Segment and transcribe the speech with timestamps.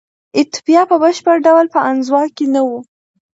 [0.37, 2.79] ایتوپیا په بشپړ ډول په انزوا کې نه وه.